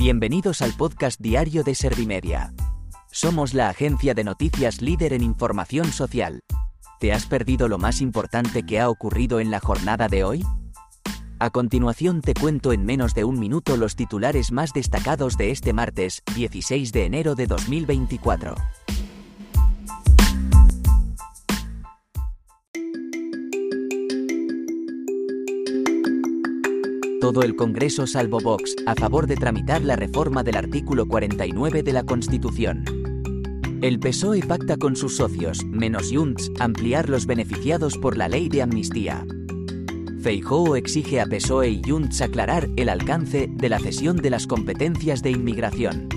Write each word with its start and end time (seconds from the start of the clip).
Bienvenidos 0.00 0.62
al 0.62 0.72
podcast 0.72 1.20
diario 1.20 1.62
de 1.62 1.74
Servimedia. 1.74 2.54
Somos 3.12 3.52
la 3.52 3.68
agencia 3.68 4.14
de 4.14 4.24
noticias 4.24 4.80
líder 4.80 5.12
en 5.12 5.22
información 5.22 5.92
social. 5.92 6.40
¿Te 7.00 7.12
has 7.12 7.26
perdido 7.26 7.68
lo 7.68 7.76
más 7.76 8.00
importante 8.00 8.62
que 8.62 8.80
ha 8.80 8.88
ocurrido 8.88 9.40
en 9.40 9.50
la 9.50 9.60
jornada 9.60 10.08
de 10.08 10.24
hoy? 10.24 10.42
A 11.38 11.50
continuación 11.50 12.22
te 12.22 12.32
cuento 12.32 12.72
en 12.72 12.86
menos 12.86 13.12
de 13.12 13.24
un 13.24 13.38
minuto 13.38 13.76
los 13.76 13.94
titulares 13.94 14.52
más 14.52 14.72
destacados 14.72 15.36
de 15.36 15.50
este 15.50 15.74
martes, 15.74 16.22
16 16.34 16.92
de 16.92 17.04
enero 17.04 17.34
de 17.34 17.46
2024. 17.46 18.54
Todo 27.20 27.42
el 27.42 27.54
Congreso 27.54 28.06
salvo 28.06 28.40
Vox, 28.40 28.74
a 28.86 28.94
favor 28.94 29.26
de 29.26 29.36
tramitar 29.36 29.82
la 29.82 29.94
reforma 29.94 30.42
del 30.42 30.56
artículo 30.56 31.06
49 31.06 31.82
de 31.82 31.92
la 31.92 32.02
Constitución. 32.02 32.84
El 33.82 34.00
PSOE 34.00 34.42
pacta 34.42 34.78
con 34.78 34.96
sus 34.96 35.16
socios, 35.16 35.64
menos 35.64 36.10
Junts, 36.10 36.50
ampliar 36.58 37.10
los 37.10 37.26
beneficiados 37.26 37.98
por 37.98 38.16
la 38.16 38.28
ley 38.28 38.48
de 38.48 38.62
amnistía. 38.62 39.26
Feijóo 40.22 40.76
exige 40.76 41.20
a 41.20 41.26
PSOE 41.26 41.70
y 41.70 41.82
Junts 41.86 42.22
aclarar 42.22 42.68
el 42.76 42.88
alcance 42.88 43.48
de 43.50 43.68
la 43.68 43.78
cesión 43.78 44.16
de 44.16 44.30
las 44.30 44.46
competencias 44.46 45.22
de 45.22 45.30
inmigración. 45.30 46.08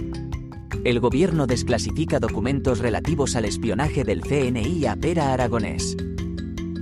El 0.85 0.99
gobierno 1.01 1.47
desclasifica 1.47 2.19
documentos 2.19 2.79
relativos 2.79 3.35
al 3.35 3.45
espionaje 3.45 4.05
del 4.05 4.21
CNI 4.21 4.85
a 4.85 4.95
Pera 4.95 5.33
Aragonés. 5.33 5.97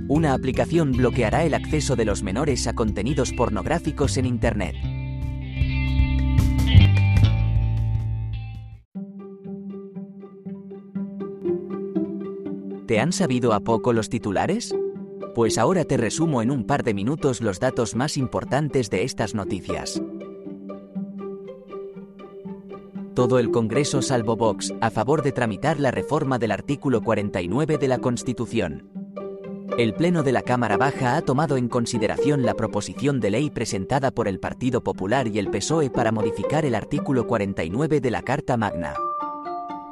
Una 0.08 0.34
aplicación 0.34 0.92
bloqueará 0.92 1.44
el 1.44 1.54
acceso 1.54 1.96
de 1.96 2.04
los 2.04 2.22
menores 2.22 2.66
a 2.66 2.74
contenidos 2.74 3.32
pornográficos 3.32 4.16
en 4.16 4.26
Internet. 4.26 4.76
¿Te 12.86 13.00
han 13.00 13.12
sabido 13.12 13.54
a 13.54 13.60
poco 13.60 13.92
los 13.92 14.08
titulares? 14.10 14.74
Pues 15.34 15.56
ahora 15.56 15.84
te 15.84 15.96
resumo 15.96 16.42
en 16.42 16.50
un 16.50 16.64
par 16.64 16.82
de 16.82 16.92
minutos 16.92 17.40
los 17.40 17.58
datos 17.58 17.94
más 17.94 18.18
importantes 18.18 18.90
de 18.90 19.04
estas 19.04 19.34
noticias. 19.34 20.02
Todo 23.14 23.38
el 23.38 23.50
Congreso 23.50 24.02
salvo 24.02 24.36
Vox, 24.36 24.74
a 24.80 24.90
favor 24.90 25.22
de 25.22 25.32
tramitar 25.32 25.78
la 25.78 25.90
reforma 25.90 26.38
del 26.38 26.50
artículo 26.50 27.02
49 27.02 27.78
de 27.78 27.88
la 27.88 27.98
Constitución. 27.98 29.01
El 29.78 29.94
Pleno 29.94 30.22
de 30.22 30.32
la 30.32 30.42
Cámara 30.42 30.76
Baja 30.76 31.16
ha 31.16 31.22
tomado 31.22 31.56
en 31.56 31.68
consideración 31.68 32.44
la 32.44 32.54
proposición 32.54 33.20
de 33.20 33.30
ley 33.30 33.50
presentada 33.50 34.10
por 34.10 34.28
el 34.28 34.38
Partido 34.38 34.82
Popular 34.82 35.28
y 35.28 35.38
el 35.38 35.48
PSOE 35.48 35.88
para 35.88 36.12
modificar 36.12 36.64
el 36.64 36.74
artículo 36.74 37.26
49 37.26 38.00
de 38.00 38.10
la 38.10 38.22
Carta 38.22 38.56
Magna. 38.56 38.94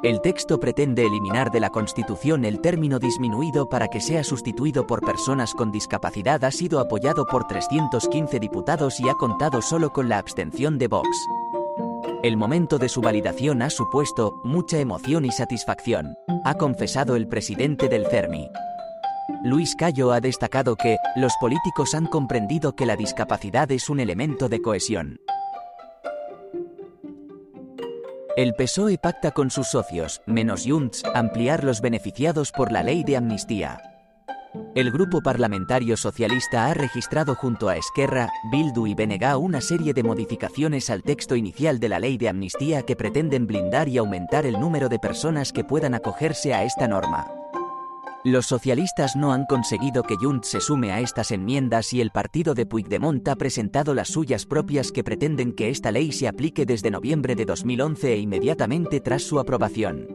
El 0.03 0.21
texto 0.21 0.59
pretende 0.59 1.05
eliminar 1.05 1.51
de 1.51 1.59
la 1.59 1.69
Constitución 1.69 2.45
el 2.45 2.59
término 2.59 2.99
disminuido 2.99 3.69
para 3.69 3.87
que 3.87 4.01
sea 4.01 4.23
sustituido 4.23 4.87
por 4.87 5.01
personas 5.01 5.53
con 5.53 5.71
discapacidad. 5.71 6.43
Ha 6.43 6.51
sido 6.51 6.79
apoyado 6.79 7.25
por 7.25 7.47
315 7.47 8.39
diputados 8.39 8.99
y 8.99 9.09
ha 9.09 9.13
contado 9.13 9.61
solo 9.61 9.91
con 9.91 10.09
la 10.09 10.17
abstención 10.17 10.77
de 10.79 10.87
Vox. 10.87 11.07
El 12.23 12.37
momento 12.37 12.77
de 12.77 12.89
su 12.89 13.01
validación 13.01 13.61
ha 13.61 13.69
supuesto 13.69 14.41
mucha 14.43 14.79
emoción 14.79 15.25
y 15.25 15.31
satisfacción, 15.31 16.15
ha 16.45 16.55
confesado 16.55 17.15
el 17.15 17.27
presidente 17.27 17.89
del 17.89 18.05
CERMI. 18.05 18.49
Luis 19.43 19.75
Cayo 19.75 20.11
ha 20.11 20.21
destacado 20.21 20.75
que, 20.75 20.97
los 21.15 21.33
políticos 21.39 21.95
han 21.95 22.05
comprendido 22.05 22.75
que 22.75 22.85
la 22.85 22.95
discapacidad 22.95 23.71
es 23.71 23.89
un 23.89 23.99
elemento 23.99 24.49
de 24.49 24.61
cohesión. 24.61 25.19
El 28.37 28.53
PSOE 28.55 28.97
pacta 28.97 29.31
con 29.31 29.51
sus 29.51 29.67
socios, 29.67 30.21
menos 30.25 30.63
Junts, 30.65 31.03
ampliar 31.13 31.63
los 31.63 31.81
beneficiados 31.81 32.51
por 32.51 32.71
la 32.71 32.81
ley 32.81 33.03
de 33.03 33.17
amnistía. 33.17 33.79
El 34.75 34.91
grupo 34.91 35.21
parlamentario 35.21 35.97
socialista 35.97 36.67
ha 36.67 36.73
registrado 36.73 37.35
junto 37.35 37.67
a 37.67 37.75
Esquerra, 37.75 38.29
Bildu 38.51 38.87
y 38.87 38.95
Benega 38.95 39.37
una 39.37 39.59
serie 39.59 39.93
de 39.93 40.03
modificaciones 40.03 40.89
al 40.89 41.03
texto 41.03 41.35
inicial 41.35 41.79
de 41.79 41.89
la 41.89 41.99
ley 41.99 42.17
de 42.17 42.29
amnistía 42.29 42.83
que 42.83 42.95
pretenden 42.95 43.47
blindar 43.47 43.89
y 43.89 43.97
aumentar 43.97 44.45
el 44.45 44.59
número 44.59 44.87
de 44.87 44.99
personas 44.99 45.51
que 45.51 45.63
puedan 45.63 45.93
acogerse 45.93 46.53
a 46.53 46.63
esta 46.63 46.87
norma. 46.87 47.40
Los 48.23 48.45
socialistas 48.45 49.15
no 49.15 49.33
han 49.33 49.45
conseguido 49.45 50.03
que 50.03 50.15
Junts 50.15 50.47
se 50.47 50.61
sume 50.61 50.91
a 50.91 50.99
estas 50.99 51.31
enmiendas 51.31 51.91
y 51.91 52.01
el 52.01 52.11
partido 52.11 52.53
de 52.53 52.67
Puigdemont 52.67 53.27
ha 53.27 53.35
presentado 53.35 53.95
las 53.95 54.09
suyas 54.09 54.45
propias 54.45 54.91
que 54.91 55.03
pretenden 55.03 55.53
que 55.53 55.69
esta 55.69 55.91
ley 55.91 56.11
se 56.11 56.27
aplique 56.27 56.67
desde 56.67 56.91
noviembre 56.91 57.35
de 57.35 57.45
2011 57.45 58.13
e 58.13 58.17
inmediatamente 58.17 58.99
tras 58.99 59.23
su 59.23 59.39
aprobación. 59.39 60.07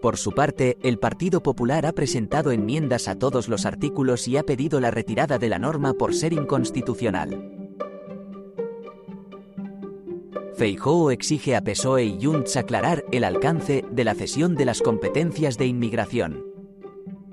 Por 0.00 0.16
su 0.16 0.32
parte, 0.32 0.78
el 0.82 0.98
Partido 0.98 1.42
Popular 1.42 1.84
ha 1.84 1.92
presentado 1.92 2.52
enmiendas 2.52 3.06
a 3.06 3.18
todos 3.18 3.50
los 3.50 3.66
artículos 3.66 4.26
y 4.26 4.38
ha 4.38 4.42
pedido 4.44 4.80
la 4.80 4.90
retirada 4.90 5.38
de 5.38 5.50
la 5.50 5.58
norma 5.58 5.92
por 5.92 6.14
ser 6.14 6.32
inconstitucional. 6.32 7.54
Feijóo 10.56 11.10
exige 11.10 11.54
a 11.54 11.62
PSOE 11.62 12.04
y 12.04 12.18
Junts 12.22 12.56
aclarar 12.56 13.04
el 13.12 13.24
alcance 13.24 13.84
de 13.90 14.04
la 14.04 14.14
cesión 14.14 14.54
de 14.54 14.64
las 14.64 14.80
competencias 14.80 15.58
de 15.58 15.66
inmigración. 15.66 16.49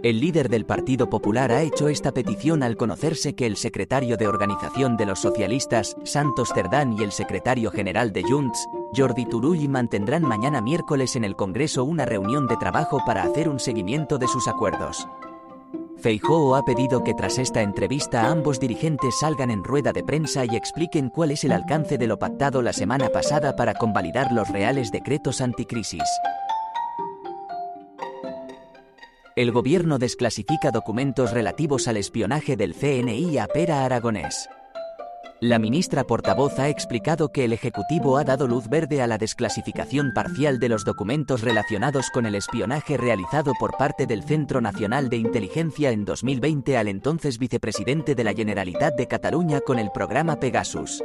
El 0.08 0.22
líder 0.22 0.48
del 0.48 0.66
Partido 0.66 1.10
Popular 1.10 1.52
ha 1.52 1.64
hecho 1.64 1.90
esta 1.90 2.14
petición 2.14 2.64
al 2.64 2.78
conocerse 2.78 3.36
que 3.36 3.46
el 3.46 3.58
secretario 3.58 4.16
de 4.16 4.30
Organización 4.30 4.96
de 4.96 5.06
los 5.06 5.20
Socialistas, 5.20 5.98
Santos 6.06 6.54
Cerdán, 6.56 6.96
y 6.98 7.04
el 7.04 7.12
secretario 7.12 7.72
general 7.72 8.14
de 8.14 8.24
Junts, 8.24 8.70
Jordi 8.96 9.26
Turull, 9.26 9.68
mantendrán 9.68 10.22
mañana 10.24 10.62
miércoles 10.62 11.18
en 11.18 11.26
el 11.26 11.36
Congreso 11.36 11.84
una 11.84 12.06
reunión 12.06 12.48
de 12.48 12.56
trabajo 12.56 13.02
para 13.06 13.24
hacer 13.24 13.50
un 13.50 13.60
seguimiento 13.60 14.18
de 14.18 14.30
sus 14.30 14.48
acuerdos. 14.48 15.06
Feijóo 15.98 16.56
ha 16.56 16.64
pedido 16.64 17.04
que 17.04 17.14
tras 17.14 17.38
esta 17.38 17.62
entrevista 17.62 18.32
ambos 18.32 18.62
dirigentes 18.62 19.20
salgan 19.20 19.52
en 19.52 19.66
rueda 19.66 19.92
de 19.92 20.06
prensa 20.06 20.46
y 20.46 20.56
expliquen 20.56 21.10
cuál 21.10 21.32
es 21.32 21.44
el 21.44 21.52
alcance 21.52 21.98
de 21.98 22.08
lo 22.08 22.18
pactado 22.18 22.62
la 22.62 22.72
semana 22.72 23.10
pasada 23.10 23.58
para 23.58 23.74
convalidar 23.74 24.32
los 24.32 24.48
reales 24.48 24.90
decretos 24.90 25.42
anticrisis. 25.42 26.08
El 29.38 29.52
gobierno 29.52 30.00
desclasifica 30.00 30.72
documentos 30.72 31.32
relativos 31.32 31.88
al 31.88 31.98
espionaje 31.98 32.58
del 32.58 32.74
CNI 32.74 33.38
a 33.38 33.46
Pera 33.46 33.86
Aragonés. 33.86 34.50
La 35.40 35.60
ministra 35.60 36.06
portavoz 36.06 36.58
ha 36.58 36.70
explicado 36.70 37.32
que 37.32 37.46
el 37.46 37.54
Ejecutivo 37.54 38.18
ha 38.18 38.24
dado 38.24 38.48
luz 38.48 38.68
verde 38.68 39.04
a 39.04 39.06
la 39.06 39.20
desclasificación 39.20 40.12
parcial 40.12 40.58
de 40.58 40.70
los 40.70 40.84
documentos 40.86 41.42
relacionados 41.42 42.10
con 42.10 42.26
el 42.26 42.34
espionaje 42.34 42.98
realizado 42.98 43.54
por 43.60 43.78
parte 43.78 44.08
del 44.08 44.24
Centro 44.24 44.60
Nacional 44.60 45.08
de 45.08 45.18
Inteligencia 45.18 45.92
en 45.92 46.04
2020 46.04 46.76
al 46.76 46.88
entonces 46.88 47.38
vicepresidente 47.38 48.16
de 48.16 48.24
la 48.24 48.34
Generalitat 48.34 48.96
de 48.96 49.08
Cataluña 49.08 49.60
con 49.60 49.78
el 49.78 49.92
programa 49.92 50.40
Pegasus. 50.40 51.04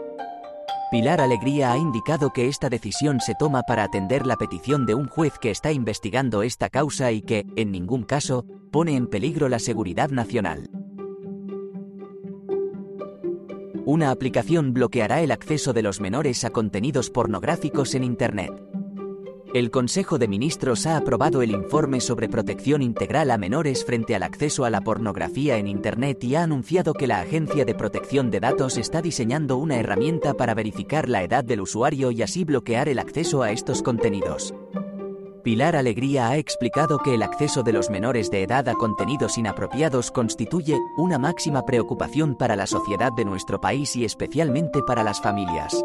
Pilar 0.92 1.22
Alegría 1.22 1.72
ha 1.72 1.78
indicado 1.78 2.34
que 2.34 2.48
esta 2.48 2.68
decisión 2.68 3.20
se 3.20 3.34
toma 3.34 3.62
para 3.62 3.82
atender 3.82 4.26
la 4.26 4.36
petición 4.36 4.84
de 4.84 4.94
un 4.94 5.08
juez 5.08 5.38
que 5.38 5.50
está 5.50 5.72
investigando 5.72 6.42
esta 6.42 6.68
causa 6.68 7.12
y 7.12 7.22
que, 7.22 7.46
en 7.56 7.72
ningún 7.72 8.02
caso, 8.02 8.44
pone 8.70 8.94
en 8.94 9.06
peligro 9.06 9.48
la 9.48 9.58
seguridad 9.58 10.10
nacional. 10.10 10.68
Una 13.86 14.10
aplicación 14.10 14.74
bloqueará 14.74 15.22
el 15.22 15.30
acceso 15.30 15.72
de 15.72 15.80
los 15.80 15.98
menores 15.98 16.44
a 16.44 16.50
contenidos 16.50 17.08
pornográficos 17.08 17.94
en 17.94 18.04
Internet. 18.04 18.52
El 19.54 19.70
Consejo 19.70 20.16
de 20.18 20.28
Ministros 20.28 20.86
ha 20.86 20.96
aprobado 20.96 21.42
el 21.42 21.50
informe 21.50 22.00
sobre 22.00 22.26
protección 22.26 22.80
integral 22.80 23.30
a 23.30 23.36
menores 23.36 23.84
frente 23.84 24.14
al 24.14 24.22
acceso 24.22 24.64
a 24.64 24.70
la 24.70 24.80
pornografía 24.80 25.58
en 25.58 25.68
Internet 25.68 26.24
y 26.24 26.36
ha 26.36 26.42
anunciado 26.42 26.94
que 26.94 27.06
la 27.06 27.20
Agencia 27.20 27.66
de 27.66 27.74
Protección 27.74 28.30
de 28.30 28.40
Datos 28.40 28.78
está 28.78 29.02
diseñando 29.02 29.58
una 29.58 29.76
herramienta 29.76 30.32
para 30.32 30.54
verificar 30.54 31.06
la 31.06 31.22
edad 31.22 31.44
del 31.44 31.60
usuario 31.60 32.10
y 32.10 32.22
así 32.22 32.44
bloquear 32.44 32.88
el 32.88 32.98
acceso 32.98 33.42
a 33.42 33.50
estos 33.50 33.82
contenidos. 33.82 34.54
Pilar 35.44 35.76
Alegría 35.76 36.28
ha 36.28 36.38
explicado 36.38 36.96
que 36.96 37.14
el 37.14 37.22
acceso 37.22 37.62
de 37.62 37.74
los 37.74 37.90
menores 37.90 38.30
de 38.30 38.44
edad 38.44 38.66
a 38.70 38.74
contenidos 38.74 39.36
inapropiados 39.36 40.10
constituye 40.10 40.78
una 40.96 41.18
máxima 41.18 41.66
preocupación 41.66 42.36
para 42.36 42.56
la 42.56 42.66
sociedad 42.66 43.12
de 43.12 43.26
nuestro 43.26 43.60
país 43.60 43.96
y 43.96 44.06
especialmente 44.06 44.82
para 44.82 45.04
las 45.04 45.20
familias. 45.20 45.84